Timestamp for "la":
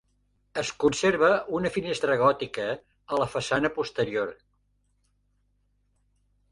3.25-3.29